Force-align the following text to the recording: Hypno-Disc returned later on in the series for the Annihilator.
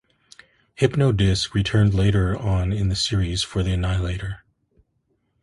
Hypno-Disc 0.77 1.53
returned 1.53 1.93
later 1.93 2.35
on 2.35 2.73
in 2.73 2.89
the 2.89 2.95
series 2.95 3.43
for 3.43 3.61
the 3.61 3.73
Annihilator. 3.73 4.43